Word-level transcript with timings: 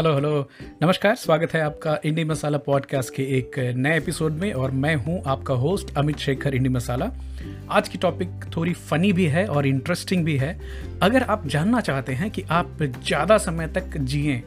Hello 0.00 0.14
hello. 0.14 0.48
नमस्कार, 0.82 1.14
स्वागत 1.14 1.52
है 1.54 1.60
आपका 1.60 1.98
इंडी 2.04 2.24
मसाला 2.24 2.58
पॉडकास्ट 2.58 3.14
के 3.14 3.22
एक 3.22 3.58
नए 3.76 3.96
एपिसोड 3.96 4.32
में 4.32 4.52
और 4.52 4.70
मैं 4.70 4.94
हूँ 4.96 5.22
आपका 5.26 5.54
होस्ट 5.54 5.94
अमित 5.96 6.18
शेखर, 6.18 6.54
इंडी 6.54 6.68
मसाला। 6.68 7.10
आज 7.70 7.88
की 7.88 7.98
टॉपिक 7.98 8.28
थोड़ी 8.56 8.72
फनी 8.72 9.12
भी 9.12 9.26
है 9.26 9.46
और 9.46 9.66
इंटरेस्टिंग 9.66 10.24
भी 10.24 10.36
है। 10.36 10.58
अगर 11.02 11.22
आप 11.22 11.46
जानना 11.46 11.80
चाहते 11.80 12.12
हैं 12.12 12.30
कि 12.30 12.42
आप 12.50 12.82
ज़्यादा 12.82 13.38
समय 13.38 13.66
तक 13.66 13.96
जिए 13.96 14.42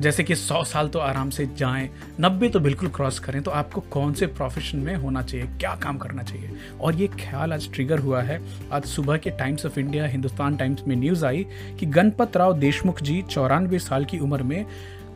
जैसे 0.00 0.24
कि 0.24 0.34
सौ 0.34 0.62
साल 0.64 0.88
तो 0.88 0.98
आराम 0.98 1.30
से 1.30 1.46
जाएँ, 1.56 1.88
नब्बे 2.20 2.48
तो 2.48 2.60
बिल्कुल 2.60 2.88
क्रॉस 2.88 3.18
करें 3.18 3.42
तो 3.42 3.50
आपको 3.50 3.80
कौन 3.90 4.12
से 4.14 4.26
प्रोफेशन 4.26 4.78
में 4.78 4.94
होना 4.94 5.22
चाहिए, 5.22 5.46
क्या 5.50 5.74
काम 5.74 5.98
करना 5.98 6.22
चाहिए? 6.22 6.50
और 6.80 6.94
ये 6.94 7.06
ख्याल 7.08 7.52
आज 7.52 7.70
ट्रिगर 7.72 7.98
हुआ 7.98 8.22
है। 8.22 8.40
आज 8.72 8.84
सुबह 8.84 9.16
के 9.16 9.30
Times 9.30 9.66
of 9.66 9.78
India 9.80 10.06
Hindustan 10.06 10.56
Times 10.56 10.82
में 10.88 10.96
न्यूज़ 10.96 11.24
आई 11.26 11.46
कि 11.80 11.86
गणपत 11.88 12.36
राव 12.36 12.58
देशमुख 12.58 13.02
जी 13.02 13.20
चौरानवे 13.22 13.78
साल 13.78 14.04
की 14.04 14.18
उम्र 14.18 14.42
में 14.42 14.64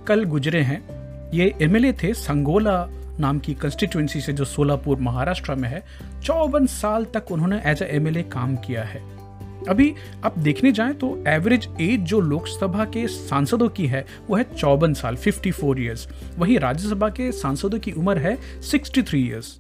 कल 0.07 0.25
गुजरे 0.25 0.61
हैं। 0.61 0.81
ये 1.35 1.53
एमएलए 1.63 1.93
थे 1.93 2.13
संगोला 2.15 2.87
नाम 3.21 3.39
की 3.39 3.55
कंस्टिट्यूंसी 3.55 4.21
से 4.21 4.33
जो 4.33 4.45
सोलापुर, 4.45 4.99
महाराष्ट्र 4.99 5.55
में 5.55 5.69
है। 5.69 5.83
चौवन 6.23 6.67
साल 6.67 7.05
तक 7.05 7.33
उन्होंने 7.33 7.63
एज 7.67 7.83
ए 7.83 7.87
एम 7.87 8.23
काम 8.23 8.57
किया 8.57 8.83
है। 8.85 9.01
अभी 9.69 9.93
आप 10.25 10.39
देखने 10.39 10.73
जाएँ 10.73 10.95
तो 10.95 11.09
एवरेज 11.29 11.69
एज 11.81 12.01
जो 12.01 12.21
लोकसभा 12.21 12.85
के 12.85 13.07
सांसदों 13.09 13.69
की 13.69 13.87
है, 13.87 14.05
वो 14.29 14.37
है 14.37 14.45
चौवन 14.59 14.95
साल 14.95 15.17
54 15.17 15.79
ईयर्स 15.79 16.09
वहीं 16.39 16.59
राज्यसभा 16.59 17.09
के 17.09 17.31
सांसदों 17.33 17.79
की 17.79 17.93
उम्र 17.93 18.19
है 18.19 18.37
63 18.63 19.15
ईयर्स 19.15 19.59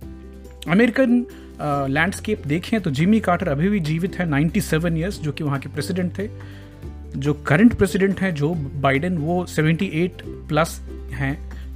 अमेरिकन 0.68 1.24
लैंडस्केप 1.90 2.46
देखें 2.46 2.80
तो 2.80 2.90
जिमी 2.90 3.20
कार्टर 3.20 3.48
अभी 3.48 3.68
भी 3.68 3.80
जीवित 3.80 4.18
है 4.18 4.28
97 4.30 4.96
ईयर्स 4.96 5.20
जो 5.20 5.32
कि 5.32 5.44
वहाँ 5.44 5.58
के 5.58 5.68
प्रेसिडेंट 5.68 6.18
थे। 6.18 6.28
जो 7.16 7.32
करंट 7.46 7.74
प्रेसिडेंट 7.74 8.20
हैं, 8.20 8.34
जो 8.34 8.54
बाइडेन 8.54 9.16
वो 9.18 9.44
78 9.46 10.22
प्लस 10.48 10.80
हैं। 11.12 11.34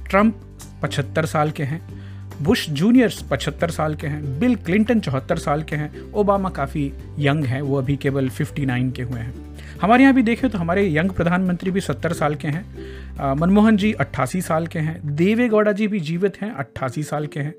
ट्रंप 0.09 0.41
पचहत्तर 0.83 1.25
साल 1.25 1.51
के 1.51 1.63
हैं। 1.63 2.00
बुश 2.41 2.69
जूनियर्स 2.69 3.21
पचहत्तर 3.21 3.71
साल 3.71 3.95
के 3.95 4.07
हैं 4.07 4.39
बिल 4.39 4.55
क्लिंटन 4.57 4.99
चौहत्तर 4.99 5.37
साल 5.37 5.63
के 5.63 5.75
हैं 5.75 6.11
ओबामा 6.11 6.49
काफ़ी 6.49 6.91
यंग 7.19 7.45
हैं, 7.45 7.61
वो 7.61 7.77
अभी 7.77 7.95
केवल 7.97 8.29
59 8.29 8.91
के 8.91 9.03
हुए 9.03 9.19
हैं। 9.19 9.33
हमारे 9.81 10.03
यहाँ 10.03 10.13
भी 10.15 10.23
देखें 10.23 10.49
तो 10.49 10.57
हमारे 10.57 10.87
यंग 10.89 11.11
प्रधानमंत्री 11.11 11.71
भी 11.71 11.81
सत्तर 11.81 12.13
साल 12.13 12.35
के 12.35 12.47
हैं 12.47 13.35
मनमोहन 13.35 13.77
जी 13.77 13.91
अट्ठासी 13.93 14.41
साल 14.41 14.67
के 14.67 14.79
हैं, 14.79 15.15
देवे 15.15 15.47
गौड़ा 15.49 15.71
जी 15.71 15.87
भी 15.87 15.99
जीवित 15.99 16.41
हैं, 16.41 16.51
अट्ठासी 16.51 17.03
साल 17.03 17.27
के 17.27 17.39
हैं। 17.39 17.53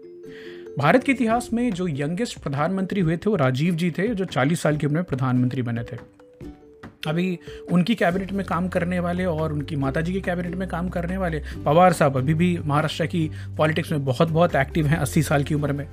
भारत 0.79 1.05
के 1.05 1.13
इतिहास 1.13 1.49
में 1.53 1.71
जो 1.73 1.87
यंगेस्ट 1.89 2.39
प्रधानमंत्री 2.39 3.01
हुए 3.01 3.17
थे 3.17 3.31
वो 3.31 3.37
राजीव 3.37 3.75
जी 3.75 3.91
थे, 3.91 4.09
जो 4.09 4.25
40 4.25 4.63
साल 4.63 4.77
की 4.77 4.87
उम्र 4.87 4.97
में 4.97 5.05
प्रधानमंत्री 5.05 5.63
बने 5.63 5.83
थे। 5.83 5.97
अभी 7.09 7.39
उनकी 7.73 7.95
कैबिनेट 7.95 8.33
में 8.33 8.45
काम 8.47 8.69
करने 8.69 8.99
वाले 9.01 9.25
और 9.25 9.53
उनकी 9.53 9.77
माता 9.77 10.01
जी 10.01 10.13
के 10.13 10.21
कैबिनेट 10.21 10.55
में 10.55 10.69
काम 10.69 10.89
करने 10.89 11.17
वाले 11.17 11.43
पवार 11.65 11.93
साहब 11.93 12.17
अभी 12.17 12.35
भी 12.35 12.59
महाराष्ट्र 12.67 13.07
की 13.07 13.31
पॉलिटिक्स 13.57 13.93
में 13.93 14.05
बहुत 14.05 14.31
बहुत 14.31 14.55
एक्टिव 14.57 14.87
हैं 14.87 14.97
अस्सी 14.97 15.23
साल 15.23 15.45
की 15.45 15.55
उम्र 15.55 15.73
में। 15.73 15.87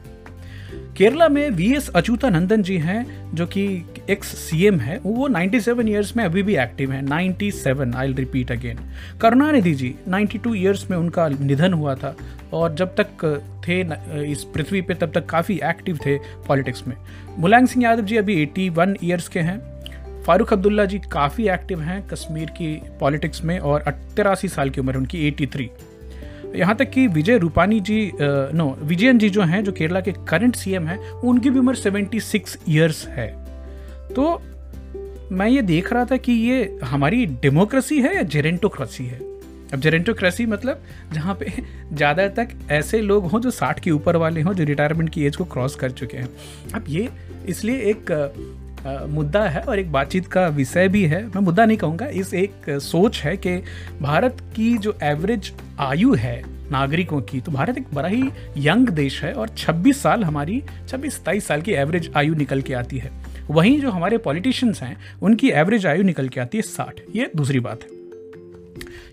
केरला 0.97 1.27
में 1.29 1.49
वी 1.49 1.71
एस 1.73 1.87
अच्युतानंदन 1.89 2.63
जी 2.63 2.77
हैं, 2.77 3.35
जो 3.35 3.45
कि 3.47 3.63
एक्स 4.09 4.27
सीएम 4.37 4.79
है, 4.79 4.97
वो 4.97 5.27
97 5.27 5.59
सेवन 5.59 5.87
ईयर्स 5.87 6.15
में 6.17 6.23
अभी 6.25 6.43
भी 6.43 6.55
एक्टिव 6.57 6.91
हैं। 6.91 7.01
97 7.03 7.51
seven 7.53 7.93
I 7.93 8.13
repeat 8.13 8.51
again 8.51 8.79
Karunanidhi 9.21 9.73
ji 9.73 9.93
92 10.09 10.43
two 10.43 10.53
years 10.53 10.89
में 10.91 10.97
उनका 10.97 11.27
निधन 11.29 11.73
हुआ 11.73 11.95
था 11.95 12.15
और 12.53 12.75
जब 12.75 12.95
तक 12.99 13.25
थे 13.67 13.81
इस 14.31 14.43
पृथ्वी 14.53 14.81
पे 14.81 14.93
तब 14.93 15.11
तक 15.11 15.25
काफ़ी 15.25 15.59
एक्टिव 15.63 15.99
थे 16.05 16.17
पॉलिटिक्स 16.47 16.87
में। 16.87 16.95
मुलायम 17.39 17.65
सिंह 17.65 17.83
यादव 17.85 18.05
जी 18.05 18.17
अभी 18.17 18.41
81 18.45 18.69
वन 18.69 18.95
ईयर्स 19.03 19.27
के 19.27 19.39
हैं। 19.39 19.59
फारूक 20.29 20.51
अब्दुल्ला 20.53 20.83
जी 20.85 20.97
काफ़ी 21.11 21.47
एक्टिव 21.49 21.79
हैं 21.81 22.01
कश्मीर 22.07 22.49
की 22.57 22.67
पॉलिटिक्स 22.99 23.43
में 23.43 23.57
और 23.59 23.83
तिरासी 24.15 24.47
साल 24.47 24.69
की 24.69 24.81
उम्र 24.81 24.93
है, 24.93 24.97
उनकी 24.97 25.27
83 25.27 25.69
यहाँ 26.55 26.75
तक 26.75 26.89
कि 26.89 27.05
विजय 27.07 27.37
रूपानी 27.37 27.79
जी 27.79 28.11
नो 28.21 28.67
विजयन 28.81 29.17
जी 29.17 29.29
जो 29.29 29.41
हैं, 29.43 29.63
जो 29.63 29.71
केरला 29.71 30.01
के 30.01 30.11
करंट 30.29 30.55
सीएम 30.55 30.87
हैं, 30.87 30.99
उनकी 30.99 31.49
भी 31.49 31.59
उम्र 31.59 31.75
76 31.75 32.57
इयर्स 32.67 33.05
है। 33.07 33.27
तो 34.15 34.41
मैं 35.31 35.47
ये 35.47 35.61
देख 35.63 35.91
रहा 35.93 36.05
था 36.05 36.17
कि 36.17 36.31
ये 36.31 36.77
हमारी 36.83 37.25
डेमोक्रेसी 37.41 37.99
है 38.01 38.15
या 38.15 38.23
जेरेंटोक्रेसी 38.25 39.05
है? 39.05 39.19
अब 39.73 39.79
जेरेंटोक्रेसी 39.79 40.45
मतलब 40.45 40.83
जहाँ 41.13 41.35
पे 41.39 41.51
ज़्यादा 41.93 42.27
तक 42.37 42.49
ऐसे 42.71 43.01
लोग 43.01 43.25
हों 43.31 43.39
जो 43.41 43.51
साठ 43.51 43.79
के 43.79 43.91
ऊपर 43.91 44.15
वाले 44.17 44.41
हों, 44.41 44.53
जो 44.53 44.63
रिटायरमेंट 44.65 45.09
की 45.09 45.25
एज 45.25 45.35
को 45.35 45.45
क्रॉस 45.47 45.75
कर 45.75 45.91
चुके 45.91 46.17
हैं। 46.17 46.29
अब 46.75 46.85
ये 46.89 47.09
इसलिए 47.47 47.89
एक 47.91 48.11
मुद्दा 48.85 49.41
है 49.43 49.61
और 49.61 49.79
एक 49.79 49.91
बातचीत 49.91 50.27
का 50.27 50.47
विषय 50.47 50.87
भी 50.87 51.03
है। 51.03 51.23
मैं 51.25 51.41
मुद्दा 51.41 51.65
नहीं 51.65 51.77
कहूँगा, 51.77 52.05
इस 52.05 52.33
एक 52.33 52.69
सोच 52.71 53.21
है 53.21 53.35
कि 53.37 53.55
भारत 54.01 54.37
की 54.55 54.77
जो 54.77 54.97
एवरेज 55.03 55.51
आयु 55.79 56.13
है 56.13 56.41
नागरिकों 56.71 57.19
की 57.21 57.39
तो 57.41 57.51
भारत 57.51 57.77
एक 57.77 57.85
बड़ा 57.93 58.07
ही 58.07 58.23
यंग 58.57 58.89
देश 58.89 59.21
है 59.23 59.33
और 59.33 59.49
26 59.49 60.01
साल 60.01 60.23
हमारी 60.23 60.61
26 60.89 61.13
सताईस 61.13 61.47
साल 61.47 61.61
की 61.61 61.71
एवरेज 61.71 62.11
आयु 62.15 62.35
निकल 62.35 62.61
के 62.61 62.73
आती 62.73 62.97
है। 62.97 63.11
वहीं 63.49 63.79
जो 63.81 63.91
हमारे 63.91 64.17
पॉलिटिशियंस 64.17 64.81
हैं, 64.81 64.97
उनकी 65.21 65.49
एवरेज 65.51 65.85
आयु 65.85 66.03
निकल 66.03 66.29
के 66.29 66.41
आती 66.41 66.57
है 66.57 66.61
साठ। 66.61 67.01
ये 67.15 67.31
दूसरी 67.35 67.59
बात 67.59 67.83
है। 67.83 67.97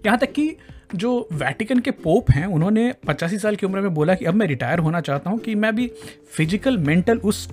यहाँ 0.06 0.18
तक 0.18 0.32
कि 0.32 0.56
जो 0.94 1.28
वैटिकन 1.32 1.78
के 1.78 1.90
पोप 1.90 2.30
हैं, 2.30 2.46
उन्होंने 2.46 2.92
पचासी 3.06 3.38
साल 3.38 3.56
की 3.56 3.66
उम्र 3.66 3.80
में 3.80 3.94
बोला 3.94 4.14
कि 4.14 4.24
अब 4.24 4.34
मैं 4.34 4.46
रिटायर 4.46 4.78
होना 4.78 5.00
चाहता 5.00 5.30
हूँ 5.30 5.38
कि 5.38 5.54
मैं 5.54 5.74
भी 5.76 5.90
फ़िज़िकल 6.36 6.78
मेंटल 6.78 7.18
उस 7.18 7.48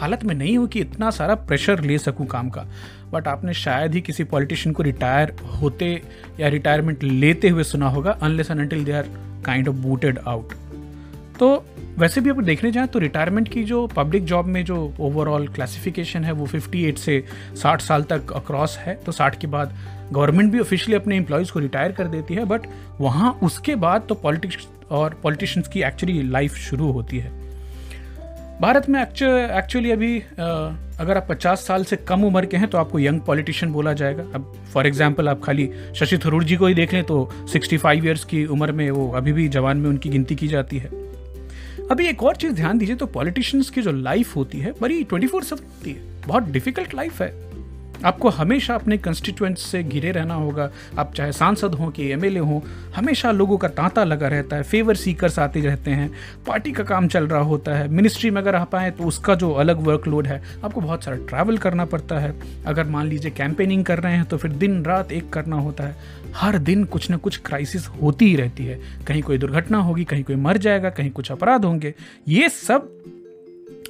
हालत 0.00 0.24
में 0.24 0.34
नहीं 0.34 0.58
हूँ 0.58 0.68
कि 0.68 0.80
इतना 0.80 1.10
सारा 1.10 1.34
प्रेशर 1.34 1.80
ले 1.80 1.98
सकूँ 1.98 2.26
काम 2.26 2.50
का 2.50 2.66
बट 3.12 3.28
आपने 3.28 3.54
शायद 3.54 3.94
ही 3.94 4.00
किसी 4.00 4.24
पॉलिटिशियन 4.24 4.74
को 4.74 4.82
रिटायर 4.82 5.36
होते 5.62 6.02
या 6.40 6.48
रिटायरमेंट 6.48 7.02
लेते 7.02 7.48
हुए 7.48 7.64
सुना 7.64 7.88
होगा 7.88 8.10
unless 8.10 8.50
and 8.50 8.60
until 8.60 8.84
they 8.84 8.92
are 8.92 9.08
kind 9.44 9.68
of 9.68 9.76
booted 9.76 10.18
out 10.18 10.52
तो 11.38 11.64
वैसे 11.98 12.20
भी 12.20 12.30
अगर 12.30 12.42
देखने 12.42 12.72
जाएँ 12.72 12.86
तो 12.86 12.98
रिटायरमेंट 12.98 13.48
की 13.48 13.64
जो 13.64 13.86
पब्लिक 13.86 14.24
जॉब 14.24 14.46
में 14.46 14.64
जो 14.64 14.94
ओवरऑल 15.00 15.48
क्लासिफिकेशन 15.48 16.24
है, 16.24 16.32
वो 16.32 16.46
58 16.46 16.96
से 16.96 17.24
60 17.56 17.80
साल 17.80 18.02
तक 18.02 18.32
अक्रॉस 18.32 18.78
है 18.78 18.94
तो 18.94 19.12
60 19.12 19.36
के 19.36 19.46
बाद 19.46 19.74
गवर्नमेंट 20.12 20.52
भी 20.52 20.60
ऑफिशियली 20.60 20.96
अपने 20.96 21.16
एम्प्लॉयज़ 21.16 21.52
को 21.52 21.58
रिटायर 21.58 21.92
कर 21.92 22.06
देती 22.06 22.34
है 22.34 22.44
बट 22.44 22.60
वहाँ 23.00 23.38
उसके 23.42 23.74
बाद 23.74 24.06
तो 24.08 24.14
पॉलिटिक्स 24.14 24.68
और 24.90 25.20
पॉलिटिशियंस 25.22 25.68
की 25.68 25.82
एक्चुअली 25.82 26.22
लाइफ 26.22 26.54
शुरू 26.54 26.90
होती 26.90 27.18
है। 27.18 27.47
भारत 28.60 28.88
में 28.88 29.00
एक्चुअली 29.00 29.90
अभी 29.90 30.18
अगर 31.00 31.16
आप 31.16 31.28
50 31.28 31.66
साल 31.66 31.84
से 31.84 31.96
कम 31.98 32.24
उम्र 32.24 32.46
के 32.46 32.56
हैं 32.56 32.68
तो 32.68 32.78
आपको 32.78 32.98
यंग 32.98 33.20
पॉलिटिशियन 33.20 33.72
बोला 33.72 33.92
जाएगा। 33.92 34.22
अब 34.34 34.54
फॉर 34.72 34.86
एग्जांपल 34.86 35.28
आप 35.28 35.40
खाली 35.44 35.68
शशि 35.96 36.18
थरूर 36.18 36.44
जी 36.44 36.56
को 36.56 36.66
ही 36.66 36.74
देख 36.74 36.92
लें 36.92 37.02
तो 37.04 37.30
65 37.48 38.04
ईयर्स 38.04 38.24
की 38.24 38.44
उम्र 38.46 38.72
में 38.72 38.90
वो 38.90 39.10
अभी 39.12 39.32
भी 39.32 39.48
जवान 39.48 39.76
में 39.76 39.88
उनकी 39.90 40.08
गिनती 40.08 40.34
की 40.34 40.48
जाती 40.48 40.78
है। 40.78 40.88
अभी 41.90 42.06
एक 42.06 42.22
और 42.22 42.36
चीज़ 42.36 42.52
ध्यान 42.52 42.78
दीजिए 42.78 42.96
तो 42.96 43.06
पॉलिटिशियंस 43.08 43.70
की 43.70 43.82
जो 43.82 43.92
लाइफ 43.92 44.36
होती 44.36 44.58
है, 44.58 44.72
बड़ी 44.80 45.02
ट्वेंटी 45.04 45.26
फोर 45.26 45.44
होती 45.52 45.90
है। 45.90 46.26
बहुत 46.26 46.48
डिफ़िकल्ट 46.48 46.94
लाइफ 46.94 47.22
है। 47.22 47.47
आपको 48.04 48.28
हमेशा 48.28 48.74
अपने 48.74 48.98
कंस्टिट्यूंट्स 48.98 49.62
से 49.62 49.82
घिरे 49.82 50.10
रहना 50.12 50.34
होगा। 50.34 50.70
आप 50.98 51.12
चाहे 51.14 51.32
सांसद 51.32 51.74
हों 51.74 51.90
कि 51.90 52.10
एमएलए 52.12 52.40
हों, 52.40 52.60
हमेशा 52.96 53.30
लोगों 53.32 53.56
का 53.58 53.68
तांता 53.68 54.04
लगा 54.04 54.28
रहता 54.28 54.56
है 54.56 54.62
फेवर 54.62 54.94
सीकर्स 54.94 55.38
आते 55.38 55.60
रहते 55.60 55.90
हैं 55.90 56.10
पार्टी 56.46 56.72
का 56.72 56.84
काम 56.84 57.08
चल 57.08 57.26
रहा 57.26 57.40
होता 57.40 57.74
है 57.74 57.88
मिनिस्ट्री 57.88 58.30
में 58.30 58.40
अगर 58.42 58.54
आप 58.54 58.74
आएँ 58.74 58.90
तो 58.90 59.04
उसका 59.04 59.34
जो 59.34 59.52
अलग 59.52 59.80
वर्कलोड 59.80 60.26
है, 60.26 60.42
आपको 60.64 60.80
बहुत 60.80 61.04
सारा 61.04 61.16
ट्रैवल 61.16 61.58
करना 61.58 61.84
पड़ता 61.84 62.18
है। 62.18 62.34
अगर 62.66 62.84
मान 62.84 63.06
लीजिए 63.06 63.30
कैंपेनिंग 63.30 63.84
कर 63.84 64.00
रहे 64.00 64.12
हैं 64.12 64.24
तो 64.24 64.36
फिर 64.36 64.52
दिन 64.52 64.82
रात 64.84 65.12
एक 65.12 65.30
करना 65.30 65.56
होता 65.56 65.84
है। 65.84 65.96
हर 66.36 66.58
दिन 66.58 66.84
कुछ 66.84 67.10
ना 67.10 67.16
कुछ 67.16 67.36
क्राइसिस 67.36 67.86
होती 68.02 68.26
ही 68.26 68.36
रहती 68.36 68.64
है। 68.64 68.80
कहीं 69.06 69.22
कोई 69.22 69.38
दुर्घटना 69.38 69.78
होगी, 69.78 70.04
कहीं 70.04 70.24
कोई 70.24 70.36
मर 70.36 70.56
जाएगा, 70.56 70.90
कहीं 70.90 71.10
कुछ 71.10 71.30
अपराध 71.32 71.64
होंगे। 71.64 71.94
ये 72.28 72.48
सब 72.48 72.90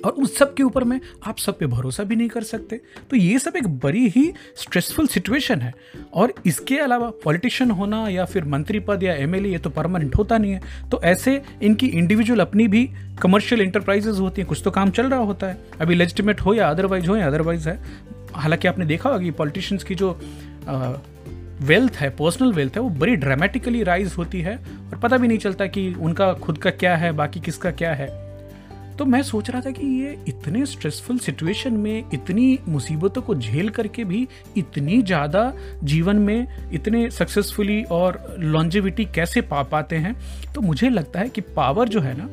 और 0.04 0.12
उस 0.12 0.38
सब 0.38 0.54
के 0.54 0.62
ऊपर 0.62 0.84
में 0.84 1.00
आप 1.26 1.38
सब 1.38 1.58
पे 1.58 1.66
भरोसा 1.66 2.02
भी 2.02 2.16
नहीं 2.16 2.28
कर 2.28 2.42
सकते। 2.42 2.80
तो 3.10 3.16
ये 3.16 3.38
सब 3.38 3.56
एक 3.56 3.68
बड़ी 3.68 4.08
ही 4.08 4.32
स्ट्रेसफुल 4.56 5.06
सिचुएशन 5.06 5.60
है। 5.60 5.74
और 6.14 6.34
इसके 6.46 6.78
अलावा 6.78 7.12
पॉलिटिशियन 7.24 7.70
होना 7.70 8.08
या 8.08 8.24
फिर 8.24 8.44
मंत्री 8.44 8.80
पद 8.80 9.02
या 9.02 9.14
एमएलए 9.14 9.48
ये 9.48 9.58
तो 9.58 9.70
परमानेंट 9.70 10.16
होता 10.16 10.38
नहीं 10.38 10.52
है। 10.52 10.60
तो 10.90 11.00
ऐसे 11.04 11.42
इनकी 11.62 11.86
इंडिविजुअल 11.86 12.40
अपनी 12.40 12.68
भी 12.68 12.90
कमर्शियल 13.22 13.60
इंटरप्राइजेज 13.60 14.18
होती 14.18 14.40
हैं 14.40 14.48
कुछ 14.48 14.62
तो 14.64 14.70
काम 14.70 14.90
चल 14.90 15.06
रहा 15.06 15.20
होता 15.20 15.46
है। 15.46 15.58
अभी 15.80 15.94
लेजिटिमेट 15.94 16.40
हो 16.40 16.54
या 16.54 16.70
अदरवाइज़ 16.70 17.06
हो 17.06 17.16
या 17.16 17.26
अदरवाइज़ 17.26 17.68
है। 17.68 17.80
हालाँकि 18.34 18.68
आपने 18.68 18.86
देखा 18.86 19.10
होगा 19.10 19.24
कि 19.24 19.30
पॉलिटिशियंस 19.30 19.84
की 19.84 19.94
जो 19.94 20.20
आ, 20.68 20.92
वेल्थ 21.60 21.92
है 21.92 22.10
पर्सनल 22.10 22.52
वेल्थ 22.52 22.72
है 22.76 22.82
वो 22.82 22.90
बड़ी 22.90 23.16
ड्रामेटिकली 23.16 23.82
राइज 23.82 24.14
होती 24.18 24.40
है। 24.40 24.56
और 24.92 24.98
पता 24.98 25.16
भी 25.16 25.28
नहीं 25.28 25.38
चलता 25.38 25.66
कि 25.66 25.94
उनका 25.94 26.32
खुद 26.32 26.58
का 26.58 26.70
क्या 26.70 26.96
है 26.96 27.12
बाकी 27.12 27.40
किसका 27.40 27.70
क्या 27.70 27.94
है। 27.94 28.27
तो 28.98 29.04
मैं 29.04 29.22
सोच 29.22 29.48
रहा 29.50 29.60
था 29.60 29.70
कि 29.70 29.86
ये 30.02 30.16
इतने 30.28 30.64
स्ट्रेसफुल 30.66 31.18
सिचुएशन 31.18 31.72
में 31.72 32.04
इतनी 32.14 32.58
मुसीबतों 32.68 33.22
को 33.22 33.34
झेल 33.34 33.68
करके 33.68 34.04
भी 34.04 34.26
इतनी 34.56 35.00
ज़्यादा 35.02 35.52
जीवन 35.84 36.16
में 36.16 36.70
इतने 36.72 37.08
सक्सेसफुली 37.10 37.82
और 37.90 38.22
लॉन्जिविटी 38.38 39.04
कैसे 39.04 39.40
पा 39.42 39.62
पाते 39.62 39.96
हैं 39.96 40.14
तो 40.54 40.60
मुझे 40.60 40.88
लगता 40.88 41.20
है 41.20 41.28
कि 41.28 41.40
पावर 41.56 41.88
जो 41.88 42.00
है 42.00 42.14
ना, 42.18 42.28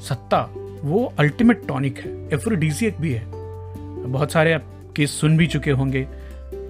सत्ता, 0.00 0.40
वो 0.82 1.04
अल्टीमेट 1.18 1.66
टॉनिक 1.68 1.98
है। 1.98 2.12
एफ्रोडीजियक 2.34 3.00
भी 3.00 3.12
है। 3.12 3.24
बहुत 4.06 4.32
सारे 4.32 4.52
आप 4.52 4.64
केस 4.96 5.10
सुन 5.20 5.36
भी 5.36 5.46
चुके 5.46 5.70
होंगे। 5.70 6.02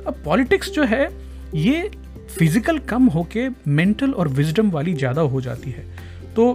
अब 0.06 0.20
पॉलिटिक्स 0.24 0.70
जो 0.70 0.84
है, 0.84 1.08
ये 1.54 1.90
फ़िज़िकल 2.38 2.78
कम 2.88 3.06
होके 3.06 3.48
मेंटल 3.68 4.12
और 4.12 4.28
विजडम 4.28 4.70
वाली 4.70 4.94
ज़्यादा 4.94 5.22
हो 5.22 5.40
जाती 5.40 5.70
है। 5.70 5.84
तो 6.36 6.52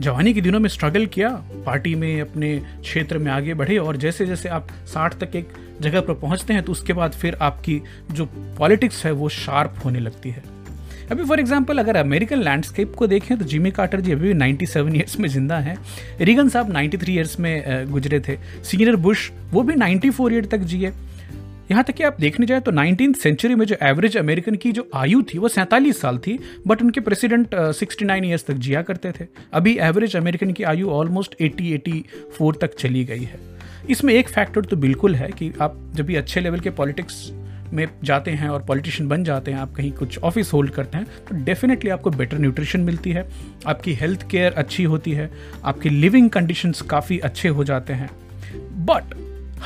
जवानी 0.00 0.32
के 0.34 0.40
दिनों 0.40 0.60
में 0.60 0.68
स्ट्रगल 0.68 1.06
किया 1.06 1.28
पार्टी 1.66 1.94
में 1.94 2.20
अपने 2.20 2.56
क्षेत्र 2.80 3.18
में 3.18 3.30
आगे 3.32 3.54
बढ़े 3.54 3.76
और 3.78 3.96
जैसे 3.96 4.26
जैसे 4.26 4.48
आप 4.48 4.68
साठ 4.86 5.14
तक 5.14 5.36
एक 5.36 5.52
जगह 5.82 6.00
पर 6.00 6.14
पहुँचते 6.14 6.54
हैं 6.54 6.62
तो 6.62 6.72
उसके 6.72 6.92
बाद 6.92 7.12
फिर 7.12 7.36
आपकी 7.42 7.80
जो 8.12 8.24
पॉलिटिक्स 8.58 9.04
है 9.06 9.12
वो 9.12 9.28
शार्प 9.28 9.80
होने 9.84 10.00
लगती 10.00 10.30
है। 10.30 10.42
अभी 11.10 11.24
फॉर 11.24 11.40
एग्ज़ाम्पल 11.40 11.78
अगर 11.78 11.96
अमेरिकन 11.96 12.42
लैंडस्केप 12.42 12.94
को 12.94 13.06
देखें 13.06 13.36
तो 13.38 13.44
जिमी 13.44 13.70
कार्टर 13.70 14.00
जी 14.00 14.12
अभी 14.12 14.28
भी 14.28 14.34
97 14.34 14.66
सेवन 14.66 14.96
ईयर्स 14.96 15.18
में 15.20 15.28
ज़िंदा 15.28 15.58
हैं। 15.58 15.76
रीगन 16.20 16.48
साहब 16.48 16.72
93 16.72 17.08
ईयर्स 17.08 17.38
में 17.40 17.90
गुजरे 17.90 18.20
थे। 18.20 18.36
सीनियर 18.64 18.96
बुश 18.96 19.30
वो 19.50 19.62
भी 19.62 19.74
94 19.74 20.10
फोर 20.10 20.32
ईयर 20.34 20.44
तक 20.46 20.58
जिए 20.58 20.92
यहाँ 21.70 21.82
तक 21.84 21.94
कि 21.94 22.02
आप 22.02 22.16
देखने 22.20 22.46
जाए 22.46 22.60
तो 22.60 22.70
नाइनटीन 22.70 23.12
सेंचुरी 23.14 23.54
में 23.54 23.64
जो 23.66 23.76
एवरेज 23.82 24.16
अमेरिकन 24.16 24.54
की 24.54 24.72
जो 24.72 24.88
आयु 24.94 25.22
थी, 25.24 25.38
वो 25.38 25.48
सैंतालीस 25.48 26.00
साल 26.00 26.18
थी 26.18 26.38
बट 26.66 26.82
उनके 26.82 27.00
प्रेसिडेंट 27.00 27.54
सिक्सटी 27.74 28.04
नाइन 28.04 28.24
ईयर्स 28.24 28.44
तक 28.46 28.54
जिया 28.56 28.82
करते 28.82 29.12
थे। 29.12 29.26
अभी 29.52 29.76
एवरेज 29.82 30.16
अमेरिकन 30.16 30.52
की 30.52 30.62
आयु 30.64 30.90
ऑलमोस्ट 30.90 31.34
एटी 31.40 31.72
एटी 31.74 32.04
फोर 32.38 32.58
तक 32.62 32.74
चली 32.74 33.04
गई 33.04 33.22
है। 33.22 33.40
इसमें 33.90 34.12
एक 34.14 34.28
फैक्टर 34.28 34.64
तो 34.64 34.76
बिल्कुल 34.76 35.14
है 35.14 35.30
कि 35.30 35.52
आप 35.60 35.78
जब 35.94 36.06
भी 36.06 36.16
अच्छे 36.16 36.40
लेवल 36.40 36.60
के 36.60 36.70
पॉलिटिक्स 36.72 37.30
में 37.72 37.86
जाते 38.04 38.30
हैं 38.30 38.48
और 38.48 38.62
पॉलिटिशियन 38.62 39.08
बन 39.08 39.24
जाते 39.24 39.50
हैं, 39.50 39.58
आप 39.58 39.72
कहीं 39.74 39.92
कुछ 39.92 40.18
ऑफ़िस 40.20 40.52
होल्ड 40.52 40.70
करते 40.70 40.98
हैं 40.98 41.06
तो 41.28 41.44
डेफिनेटली 41.44 41.90
आपको 41.90 42.10
बेटर 42.10 42.38
न्यूट्रिशन 42.38 42.80
मिलती 42.82 43.10
है, 43.10 43.28
आपकी 43.66 43.94
हेल्थ 43.94 44.28
केयर 44.30 44.52
अच्छी 44.54 44.84
होती 44.84 45.12
है, 45.12 45.30
आपकी 45.64 45.88
लिविंग 45.90 46.30
कंडीशंस 46.30 46.82
काफ़ी 46.82 47.18
अच्छे 47.20 47.48
हो 47.48 47.64
जाते 47.64 47.92
हैं। 47.92 48.10
बट 48.86 49.14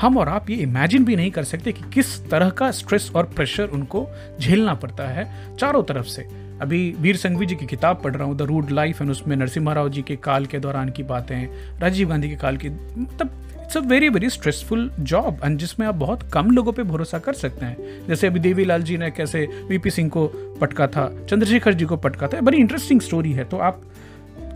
हम 0.01 0.17
और 0.19 0.29
आप 0.29 0.51
ये 0.51 0.57
इमेजिन 0.57 1.05
भी 1.05 1.17
नहीं 1.17 1.31
कर 1.31 1.45
सकते 1.45 1.73
कि 1.73 1.83
किस 1.95 2.19
तरह 2.31 2.51
का 2.51 2.71
स्ट्रेस 2.71 3.11
और 3.17 3.25
प्रेशर 3.27 3.69
उनको 3.69 4.07
झेलना 4.41 4.75
पड़ता 4.75 5.09
है 5.09 5.57
चारों 5.57 5.83
तरफ़ 5.83 6.07
से। 6.07 6.23
अभी 6.63 6.81
वीर 7.01 7.17
संघवी 7.17 7.47
जी 7.47 7.55
की 7.55 7.67
किताब 7.67 8.01
पढ़ 8.05 8.15
रहा 8.17 8.27
हूँ 8.27 8.37
द 8.37 8.43
रूड 8.43 8.71
लाइफ 8.71 9.01
एंड 9.03 9.11
उसमें 9.11 9.37
नरसिम्हा 9.37 9.75
राव 9.75 9.89
जी 9.89 10.03
के 10.03 10.17
काल 10.17 10.47
के 10.47 10.59
दौरान 10.59 10.91
की 10.91 11.03
बातें, 11.03 11.47
राजीव 11.81 12.09
गांधी 12.09 12.29
के 12.29 12.37
काल 12.37 12.57
की 12.57 12.69
मतलब 12.69 13.31
it's 13.63 13.77
a 13.77 13.81
very 13.81 14.09
very 14.09 14.31
stressful 14.31 14.91
job 15.01 15.41
and 15.45 15.59
जिसमें 15.59 15.87
आप 15.87 15.95
बहुत 15.95 16.23
कम 16.33 16.51
लोगों 16.51 16.73
पे 16.73 16.83
भरोसा 16.83 17.19
कर 17.19 17.33
सकते 17.33 17.67
हैं। 17.67 18.07
जैसे 18.09 18.27
अभी 18.27 18.41
देवी 18.41 18.65
लाल 18.65 18.83
जी 18.83 18.97
ने 18.97 19.11
कैसे 19.11 19.47
वीपी 19.69 19.91
सिंह 19.91 20.11
को 20.11 20.27
पटका 20.61 20.87
था, 20.87 21.11
चंद्रशेखर 21.31 21.75
जी 21.75 21.85
को 21.85 21.97
पटका 21.97 22.29
था 22.29 22.41
बड़ी 22.41 22.59
इंटरेस्टिंग 22.59 23.01
स्टोरी 23.01 23.33
है। 23.33 23.45
तो 23.45 23.59
आप 23.59 23.83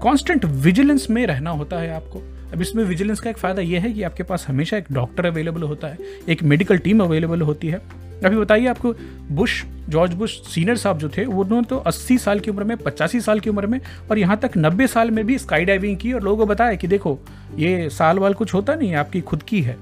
कॉन्स्टेंट 0.03 0.45
विजिलेंस 0.45 1.07
में 1.11 1.27
रहना 1.27 1.51
होता 1.51 1.81
है 1.81 1.95
आपको। 1.95 2.23
अब 2.53 2.61
इसमें 2.63 2.85
विजिलेंस 2.85 3.21
का 3.21 3.31
एक 3.31 3.39
फ़ायदा 3.39 3.63
यह 3.63 3.83
है 3.83 3.93
कि 3.93 4.03
आपके 4.03 4.23
पास 4.23 4.45
हमेशा 4.49 4.77
एक 4.77 4.87
डॉक्टर 4.93 5.27
अवेलेबल 5.27 5.63
होता 5.63 5.89
है, 5.89 5.99
एक 6.29 6.43
मेडिकल 6.43 6.79
टीम 6.79 7.01
अवेलेबल 7.01 7.41
होती 7.41 7.69
है। 7.69 7.81
अभी 8.25 8.37
बताइए 8.37 8.67
आपको 8.67 8.93
बुश 9.31 9.65
जॉर्ज 9.89 10.13
बुश 10.15 10.41
सीनियर 10.45 10.77
साहब 10.77 10.99
जो 10.99 11.09
थे, 11.09 11.25
उन्होंने 11.25 11.67
तो 11.67 11.77
80 11.77 12.19
साल 12.19 12.41
की 12.41 12.51
उम्र 12.51 12.65
में, 12.65 12.77
पचासी 12.77 13.21
साल 13.21 13.41
की 13.41 13.51
उम्र 13.51 13.67
में 13.67 13.81
और 14.11 14.19
यहाँ 14.19 14.37
तक 14.37 14.57
90 14.57 14.87
साल 14.87 15.11
में 15.11 15.25
भी 15.27 15.39
स्काई 15.39 15.65
डाइविंग 15.65 15.97
की 15.97 16.13
और 16.13 16.23
लोगों 16.23 16.37
को 16.37 16.47
बताया 16.47 16.75
कि 16.75 16.87
देखो, 16.87 17.19
ये 17.57 17.89
साल 17.91 18.19
वाल 18.19 18.35
कुछ 18.35 18.55
होता 18.55 18.75
नहीं 18.75 18.95
आपकी 18.95 19.21
खुद 19.21 19.43
की 19.43 19.63
है। 19.63 19.77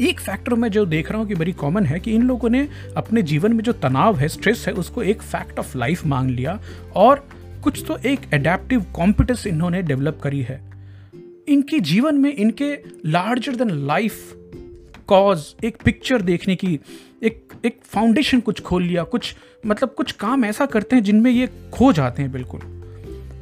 एक 0.00 0.20
फैक्टर 0.20 0.54
मैं 0.54 0.70
जो 0.70 0.86
देख 0.86 1.10
रहा 1.10 1.18
हूँ 1.18 1.28
कि 1.28 1.34
बड़ी 1.34 1.52
कॉमन 1.52 1.86
है 1.86 2.00
कि 2.00 2.12
इन 2.12 2.22
लोगों 2.22 2.50
ने 2.50 2.66
अपने 2.96 3.22
जीवन 3.22 3.52
में 3.52 3.64
जो 3.64 3.72
तनाव 3.72 4.16
है 4.16 4.28
स्ट्रेस 4.28 4.64
है, 4.68 4.72
उसको 4.72 5.02
एक 5.02 5.22
फैक्ट 5.22 5.58
ऑफ़ 5.58 5.76
लाइफ 5.78 6.06
मांग 6.06 6.30
लिया 6.30 6.58
और 6.96 7.26
कुछ 7.64 7.84
तो 7.88 7.98
एक 7.98 8.20
एडेप्टिव 8.34 8.84
कॉम्पिटेंस 8.94 9.46
इन्होंने 9.46 9.82
डेवलप 9.82 10.20
करी 10.22 10.42
है। 10.42 10.69
इनके 11.48 11.80
जीवन 11.80 12.16
में 12.16 12.34
इनके 12.34 12.72
लार्जर 13.06 13.56
देन 13.56 13.70
लाइफ 13.86 14.34
कॉज 15.06 15.54
एक 15.64 15.76
पिक्चर 15.84 16.22
देखने 16.22 16.56
की, 16.56 16.78
एक 17.22 17.52
एक 17.64 17.78
फाउंडेशन 17.84 18.40
कुछ 18.40 18.60
खोल 18.60 18.82
लिया, 18.82 19.02
कुछ 19.04 19.34
मतलब 19.66 19.94
कुछ 19.94 20.12
काम 20.12 20.44
ऐसा 20.44 20.66
करते 20.66 20.96
हैं 20.96 21.02
जिनमें 21.02 21.30
ये 21.30 21.48
खो 21.72 21.92
जाते 21.92 22.22
हैं 22.22 22.32
बिल्कुल। 22.32 22.60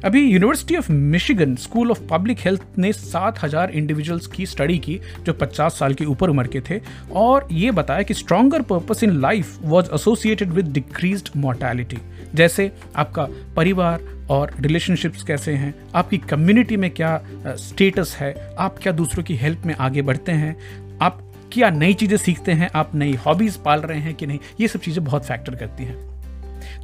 अभी 0.05 0.21
University 0.21 0.75
of 0.75 0.91
Michigan 0.91 1.55
School 1.55 1.91
of 1.91 2.01
Public 2.09 2.39
Health 2.39 2.77
ने 2.77 2.91
सात 2.93 3.39
हज़ार 3.43 3.71
इंडिविजुअल्स 3.71 4.27
की 4.27 4.45
स्टडी 4.45 4.77
की, 4.79 4.99
जो 5.23 5.33
50 5.33 5.79
साल 5.79 5.93
के 5.93 6.05
ऊपर 6.05 6.29
उम्र 6.29 6.47
के 6.47 6.61
थे, 6.61 6.79
और 7.11 7.47
ये 7.51 7.71
बताया 7.71 8.01
कि 8.01 8.13
stronger 8.13 8.61
purpose 8.61 9.03
in 9.03 9.19
life 9.21 9.57
was 9.61 9.89
associated 9.93 10.51
with 10.51 10.71
decreased 10.73 11.29
mortality 11.37 11.97
जैसे 12.35 12.71
आपका 12.95 13.27
परिवार 13.55 14.18
और 14.29 14.51
रिलेशनशिप्स 14.59 15.23
कैसे 15.23 15.53
हैं? 15.53 15.73
आपकी 15.95 16.17
कम्युनिटी 16.19 16.77
में 16.77 16.89
क्या 16.91 17.21
स्टेटस 17.47 18.15
है? 18.19 18.33
आप 18.59 18.77
क्या 18.79 18.93
दूसरों 18.93 19.23
की 19.23 19.35
हेल्प 19.35 19.65
में 19.65 19.73
आगे 19.75 20.01
बढ़ते 20.01 20.31
हैं? 20.31 20.55
आप 21.01 21.21
क्या 21.53 21.69
नई 21.69 21.93
चीज़ें 21.93 22.17
सीखते 22.17 22.51
हैं? 22.51 22.69
आप 22.75 22.91
नई 22.95 23.13
हॉबीज़ 23.25 23.57
पाल 23.59 23.79
रहे 23.81 23.99
हैं 23.99 24.13
कि 24.15 24.27
नहीं? 24.27 24.39
ये 24.59 24.67
सब 24.67 24.79
चीज़ें 24.79 25.03
बहुत 25.03 25.25
फैक्टर 25.25 25.55
करती 25.55 25.83
हैं। 25.83 25.97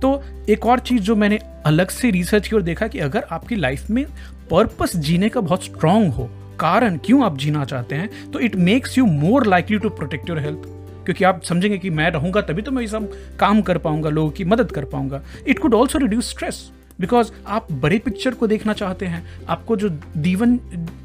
तो 0.01 0.21
एक 0.49 0.65
और 0.65 0.79
चीज़ 0.79 1.01
जो 1.01 1.15
मैंने 1.15 1.39
अलग 1.65 1.89
से 1.89 2.09
रिसर्च 2.11 2.47
की 2.47 2.55
और 2.55 2.61
देखा 2.61 2.87
कि 2.87 2.99
अगर 2.99 3.25
आपकी 3.31 3.55
लाइफ 3.55 3.89
में 3.89 4.05
पर्पस 4.51 4.95
जीने 4.97 5.29
का 5.29 5.41
बहुत 5.41 5.63
स्ट्रांग 5.63 6.11
हो, 6.13 6.29
कारण 6.59 6.97
क्यों 6.97 7.23
आप 7.25 7.37
जीना 7.37 7.65
चाहते 7.65 7.95
हैं 7.95 8.31
तो 8.31 8.39
it 8.39 8.55
makes 8.55 8.97
you 8.97 9.05
more 9.05 9.45
likely 9.47 9.77
to 9.79 9.89
protect 9.91 10.29
your 10.29 10.39
health 10.39 10.67
क्योंकि 11.05 11.23
आप 11.23 11.41
समझेंगे 11.43 11.77
कि 11.77 11.89
मैं 11.89 12.09
रहूँगा 12.11 12.41
तभी 12.41 12.61
तो 12.61 12.71
मैं 12.71 12.81
ये 12.81 12.87
सब 12.87 13.11
काम 13.39 13.61
कर 13.61 13.77
पाऊँगा, 13.77 14.09
लोगों 14.09 14.31
की 14.31 14.43
मदद 14.45 14.71
कर 14.71 14.85
पाऊँगा। 14.85 15.21
It 15.47 15.59
could 15.59 15.73
also 15.73 15.99
reduce 15.99 16.29
stress 16.29 16.69
because 16.99 17.31
आप 17.47 17.71
बड़े 17.73 17.97
पिक्चर 17.99 18.33
को 18.33 18.47
देखना 18.47 18.73
चाहते 18.73 19.05
हैं, 19.05 19.25
आपको 19.49 19.75
जो 19.75 19.89
दीवन, 19.89 20.59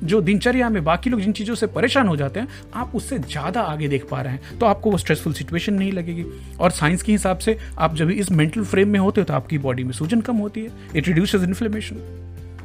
जो 0.05 0.21
दिनचर्या 0.21 0.69
में 0.71 0.83
बाकी 0.85 1.11
लोग 1.11 1.21
जिन 1.21 1.33
चीज़ों 1.33 1.55
से 1.55 1.67
परेशान 1.69 2.09
हो 2.09 2.17
जाते 2.17 2.41
हैं, 2.41 2.49
आप 2.75 2.95
उससे 2.95 3.19
ज़्यादा 3.19 3.61
आगे 3.63 3.89
देख 3.89 4.07
पा 4.11 4.21
रहे 4.23 4.33
हैं 4.33 4.59
तो 4.59 4.67
आपको 4.67 4.91
वो 4.91 4.99
स्ट्रेसफुल 4.99 5.33
सिचुएशन 5.33 5.75
नहीं 5.75 5.93
लगेगी। 5.93 6.25
और 6.61 6.71
साइंस 6.71 7.03
के 7.03 7.13
हिसाब 7.13 7.39
से 7.39 7.59
आप 7.79 7.95
जब 7.97 8.11
इस 8.11 8.31
मेंटल 8.33 8.65
फ्रेम 8.65 8.89
में 8.89 8.99
होते 9.01 9.21
हो 9.21 9.25
तो 9.25 9.35
आपकी 9.35 9.59
बॉडी 9.59 9.85
में 9.85 9.93
सूजन 9.93 10.21
कम 10.21 10.37
होती 10.37 10.61
है 10.61 10.71
it 10.97 11.09
reduce 11.09 11.35
inflammation 11.35 11.97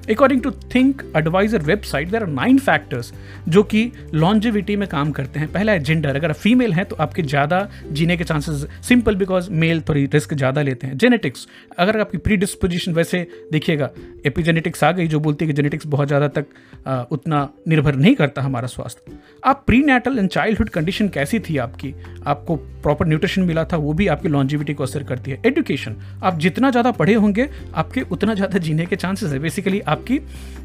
according 0.09 0.41
to 0.41 0.51
think 0.75 1.01
advisor 1.17 1.61
website 1.63 2.09
there 2.09 2.23
are 2.23 2.29
nine 2.29 2.57
factors 2.59 3.11
जो 3.49 3.63
कि 3.65 3.91
लॉन्जिविटी 4.13 4.75
में 4.75 4.87
काम 4.87 5.11
करते 5.11 5.39
हैं। 5.39 5.51
पहला 5.51 5.71
है 5.71 5.79
जेंडर 5.81 6.15
अगर 6.15 6.29
आप 6.29 6.35
फीमेल 6.37 6.73
हैं 6.73 6.85
तो 6.85 6.95
आपके 6.97 7.21
ज़्यादा 7.23 7.67
जीने 7.91 8.17
के 8.17 8.23
चांसेस 8.23 8.65
सिंपल 8.87 9.15
बिकॉज़ 9.15 9.49
मेल 9.53 9.81
थोड़ी 9.89 10.05
रिस्क 10.13 10.33
ज़्यादा 10.33 10.61
लेते 10.61 10.87
हैं। 10.87 10.97
जेनेटिक्स 10.97 11.47
अगर 11.77 11.99
आपकी 12.01 12.17
प्री 12.19 12.37
डिस्पोजिशन 12.37 12.93
वैसे 12.93 13.25
देखिएगा 13.51 13.89
एपीजेनेटिक्स 14.25 14.83
आ 14.83 14.91
गई 14.91 15.07
जो 15.07 15.19
बोलती 15.19 15.45
है 15.45 15.47
कि 15.47 15.55
जेनेटिक्स 15.55 15.87
बहुत 15.87 16.07
ज़्यादा 16.07 16.27
तक 16.29 16.45
आ, 16.87 17.01
उतना 17.11 17.49
निर्भर 17.67 17.95
नहीं 17.95 18.15
करता 18.15 18.41
हमारा 18.41 18.67
स्वास्थ्य। 18.67 19.17
आप 19.43 19.63
pre 19.67 19.81
natal 19.83 20.19
and 20.19 20.29
childhood 20.29 20.69
condition 20.69 21.07
कैसी 21.09 21.39
थी 21.39 21.57
आपकी? 21.57 21.93
आपको 22.25 22.55
प्रॉपर 22.55 23.07
न्यूट्रिशन 23.07 23.41
मिला 23.43 23.63
था 23.63 23.77
वो 23.77 23.93
भी 23.93 24.07
आपकी 24.07 24.29
लॉन्जिविटी 24.29 24.73
को 24.73 24.83
असर 24.83 25.03
करती 25.03 25.31
है। 25.31 25.41
एडुकेशन 25.45 25.95
आप 26.23 26.37
जितना 26.39 26.69
ज़्यादा 26.71 26.91
पढ़े 26.93 27.13
होंगे 27.15 27.47
आपके 27.75 28.01
उतना 28.11 28.33
ज़्यादा 28.33 28.59
जीने 28.59 28.85
के 28.85 28.95
चांसेस 28.95 29.31
है। 29.31 29.39
बेसिकली 29.39 29.79
आपकी 29.95 30.19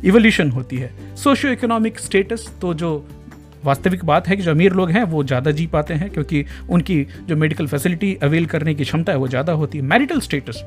इवोल्यूशन 0.05 0.51
होती 0.51 0.77
है। 0.77 0.91
सोशियो 1.17 1.53
इकोनॉमिक 1.53 1.99
स्टेटस 2.01 2.51
तो 2.61 2.75
जो 2.75 2.93
वास्तविक 3.65 4.05
बात 4.05 4.29
है 4.29 4.37
कि 4.37 4.43
जो 4.43 4.51
अमीर 4.51 4.73
लोग 4.73 4.91
हैं, 4.91 5.03
वो 5.05 5.23
ज़्यादा 5.25 5.51
जी 5.51 5.67
पाते 5.67 5.95
हैं, 5.95 6.11
क्योंकि 6.11 6.45
उनकी 6.71 7.07
जो 7.29 7.37
मेडिकल 7.37 7.67
फैसिलिटी 7.67 8.15
अवेल 8.23 8.47
करने 8.47 8.75
की 8.75 8.85
क्षमता 8.85 9.13
है, 9.13 9.19
वो 9.19 9.29
ज़्यादा 9.29 9.53
होती 9.53 9.79
है। 9.79 9.85
मैरिटल 9.85 10.21
स्टेटस 10.21 10.63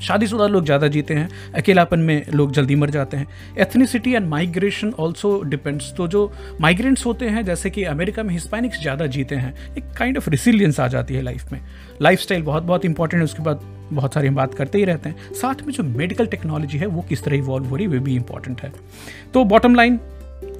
शादीशुदा 0.00 0.46
लोग 0.46 0.64
ज़्यादा 0.64 0.88
जीते 0.88 1.14
हैं, 1.14 1.28
अकेलापन 1.54 1.98
में 2.00 2.24
लोग 2.30 2.52
जल्दी 2.52 2.74
मर 2.74 2.90
जाते 2.90 3.16
हैं। 3.16 3.26
Ethnicity 3.58 4.12
and 4.12 4.26
migration 4.28 4.92
also 4.98 5.40
depends 5.44 5.92
तो 5.96 6.08
जो 6.08 6.32
माइग्रेंट्स 6.60 7.06
होते 7.06 7.28
हैं, 7.28 7.44
जैसे 7.44 7.70
कि 7.70 7.84
अमेरिका 7.86 8.22
में 8.22 8.32
हिस्पैनिक्स 8.32 8.80
ज़्यादा 8.80 9.06
जीते 9.08 9.34
हैं, 9.34 9.54
एक 9.76 9.92
काइंड 9.98 10.16
ऑफ़ 10.16 10.30
रिसिलियंस 10.30 10.80
आ 10.80 10.86
जाती 10.88 11.14
है 11.14 11.22
लाइफ 11.22 11.52
में। 11.52 11.60
लाइफ 12.02 12.26
बहुत 12.32 12.62
बहुत 12.62 12.84
इंपॉर्टेंट 12.84 13.20
है, 13.20 13.24
उसके 13.24 13.42
बाद 13.42 13.60
बहुत 13.92 14.14
सारी 14.14 14.28
हम 14.28 14.34
बात 14.34 14.54
करते 14.54 14.78
ही 14.78 14.84
रहते 14.84 15.08
हैं। 15.08 15.32
साथ 15.34 15.62
में 15.62 15.72
जो 15.72 15.82
मेडिकल 15.84 16.26
टेक्नोलॉजी 16.26 16.78
है, 16.78 16.86
वो 16.86 17.02
किस 17.08 17.24
तरह 17.24 17.36
इवॉल्व 17.36 17.66
हो 17.66 17.76
रही 17.76 17.86
है, 17.86 17.90
वे 17.90 17.98
भी 17.98 18.14
इंपॉर्टेंट 18.16 18.60
है। 18.60 18.72
तो 19.34 19.44
बॉटम 19.46 19.74
लाइन 19.74 19.98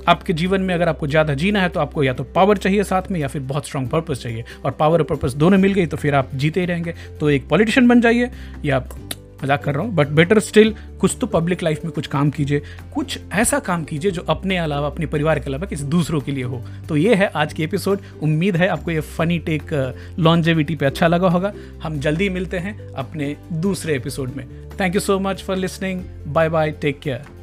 आपके 0.09 0.33
जीवन 0.33 0.61
में 0.61 0.75
अगर 0.75 0.88
आपको 0.88 1.07
ज़्यादा 1.07 1.35
जीना 1.35 1.61
है 1.62 1.68
तो 1.68 1.80
आपको 1.80 2.02
या 2.04 2.12
तो 2.12 2.25
पावर 2.26 2.57
चाहिए 2.57 2.85
साथ 2.85 3.11
में, 3.11 3.18
या 3.21 3.28
फिर 3.28 3.42
बहुत 3.42 3.66
स्ट्रांग 3.66 3.88
पर्पस 3.88 4.23
चाहिए। 4.23 4.45
और 4.64 4.71
पावर 4.71 4.99
और 4.99 5.07
पर्पस 5.07 5.35
दोनों 5.35 5.59
मिल 5.59 5.73
गई 5.73 5.87
तो 5.87 5.97
फिर 5.97 6.14
आप 6.14 6.30
जीते 6.35 6.61
ही 6.61 6.66
रहेंगे। 6.66 6.95
तो 7.21 7.30
एक 7.30 7.49
पॉलिटिशियन 7.49 7.88
बन 7.88 8.00
जाइए, 8.00 8.30
या 8.64 8.78
मज़ाक 9.42 9.62
कर 9.64 9.75
रहा 9.75 9.83
हूँ 9.83 9.95
बट 9.95 10.09
बेटर 10.11 10.40
स्टिल 10.40 10.75
कुछ 11.00 11.16
तो 11.21 11.26
पब्लिक 11.28 11.62
लाइफ 11.62 11.85
में 11.85 11.92
कुछ 11.92 12.07
काम 12.07 12.30
कीजिए, 12.30 12.62
कुछ 12.95 13.18
ऐसा 13.33 13.59
काम 13.59 13.85
कीजिए 13.85 14.11
जो 14.11 14.23
अपने 14.28 14.57
अलावा, 14.57 14.87
अपने 14.87 15.07
परिवार 15.07 15.38
के 15.38 15.47
अलावा 15.47 15.66
किसी 15.66 15.85
दूसरों 15.87 16.21
के 16.21 16.33
लिए 16.33 16.45
हो। 16.45 16.62
तो 16.88 16.97
ये 16.97 17.14
है 17.14 17.30
आज 17.35 17.52
की 17.52 17.64
एपिसोड 17.64 18.00
उम्मीद 18.23 18.57
है 18.57 18.68
आपको 18.68 18.90
ये 18.90 19.00
फनी 19.00 19.38
टेक 19.40 19.73
लॉन्जेविटी 20.18 20.76
पे 20.76 20.87
अच्छा 20.87 21.09
लगा 21.09 21.28
होगा। 21.28 21.52
हम 21.83 21.99
जल्दी 22.00 22.28
मिलते 22.28 22.59
हैं 22.59 22.78
अपने 22.88 23.35
दूसरे 23.52 23.97
एपिसोड 23.97 24.35
में। 24.37 24.47
Thank 24.80 24.95
you 24.95 25.00
so 25.00 25.18
much 25.21 25.42
for 25.42 25.57
listening 25.57 26.04
bye 26.26 26.49
bye 26.49 26.71
take 26.73 27.00
care 27.00 27.38